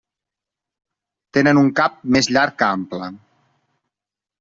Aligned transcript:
Tenen 1.39 1.61
un 1.65 1.71
cap 1.83 2.03
més 2.17 2.33
llarg 2.37 2.59
que 2.65 2.75
ample. 2.81 3.15